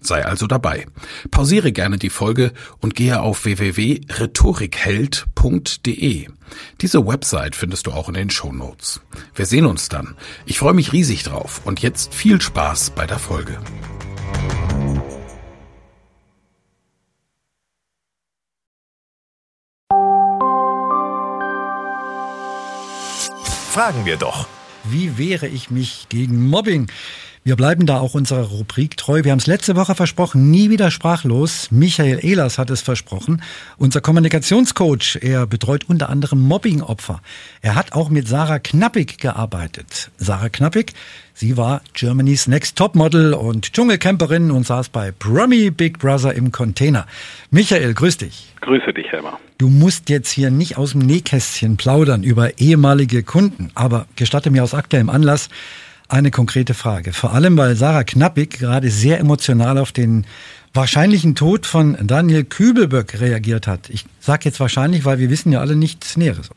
[0.00, 0.86] Sei also dabei.
[1.30, 6.28] Pausiere gerne die Folge und gehe auf www.rhetorikheld.de.
[6.80, 9.00] Diese Website findest du auch in den Show Notes.
[9.34, 10.16] Wir sehen uns dann.
[10.46, 13.58] Ich freue mich riesig drauf und jetzt viel Spaß bei der Folge.
[23.70, 24.48] Fragen wir doch.
[24.82, 26.90] Wie wehre ich mich gegen Mobbing?
[27.42, 29.24] Wir bleiben da auch unserer Rubrik treu.
[29.24, 31.70] Wir haben es letzte Woche versprochen, nie wieder sprachlos.
[31.70, 33.42] Michael Ehlers hat es versprochen.
[33.78, 37.22] Unser Kommunikationscoach, er betreut unter anderem Mobbing-Opfer.
[37.62, 40.10] Er hat auch mit Sarah Knappig gearbeitet.
[40.18, 40.92] Sarah Knappig,
[41.32, 47.06] sie war Germany's Next Topmodel und Dschungelcamperin und saß bei Promi Big Brother im Container.
[47.50, 48.54] Michael, grüß dich.
[48.60, 49.40] Grüße dich, Helmer.
[49.56, 54.62] Du musst jetzt hier nicht aus dem Nähkästchen plaudern über ehemalige Kunden, aber gestatte mir
[54.62, 55.48] aus aktuellem Anlass,
[56.12, 57.12] eine konkrete Frage.
[57.12, 60.26] Vor allem, weil Sarah Knappig gerade sehr emotional auf den
[60.74, 63.90] wahrscheinlichen Tod von Daniel Kübelböck reagiert hat.
[63.90, 66.50] Ich sage jetzt wahrscheinlich, weil wir wissen ja alle nichts Näheres.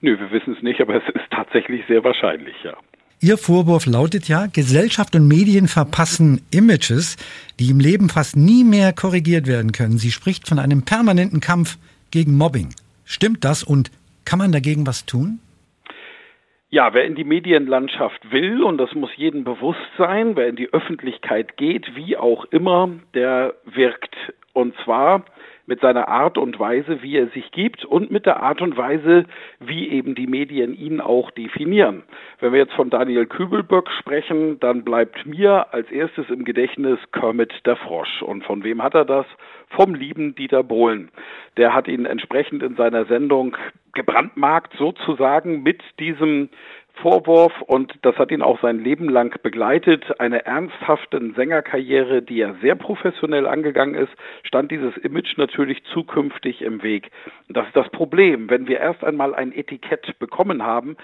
[0.00, 2.74] Nö, wir wissen es nicht, aber es ist tatsächlich sehr wahrscheinlich, ja.
[3.20, 7.16] Ihr Vorwurf lautet ja, Gesellschaft und Medien verpassen Images,
[7.58, 9.98] die im Leben fast nie mehr korrigiert werden können.
[9.98, 11.78] Sie spricht von einem permanenten Kampf
[12.12, 12.68] gegen Mobbing.
[13.04, 13.90] Stimmt das und
[14.24, 15.40] kann man dagegen was tun?
[16.70, 20.70] Ja, wer in die Medienlandschaft will, und das muss jedem bewusst sein, wer in die
[20.70, 24.14] Öffentlichkeit geht, wie auch immer, der wirkt.
[24.52, 25.24] Und zwar
[25.64, 29.24] mit seiner Art und Weise, wie er sich gibt und mit der Art und Weise,
[29.60, 32.02] wie eben die Medien ihn auch definieren.
[32.38, 37.52] Wenn wir jetzt von Daniel Kübelböck sprechen, dann bleibt mir als erstes im Gedächtnis Kermit
[37.64, 38.20] der Frosch.
[38.20, 39.26] Und von wem hat er das?
[39.70, 41.10] Vom lieben Dieter Bohlen.
[41.56, 43.56] Der hat ihn entsprechend in seiner Sendung
[43.98, 46.50] gebrandmarkt sozusagen mit diesem
[47.02, 50.20] Vorwurf und das hat ihn auch sein Leben lang begleitet.
[50.20, 56.82] Eine ernsthafte Sängerkarriere, die er sehr professionell angegangen ist, stand dieses Image natürlich zukünftig im
[56.82, 57.10] Weg.
[57.48, 58.50] Das ist das Problem.
[58.50, 60.96] Wenn wir erst einmal ein Etikett bekommen haben,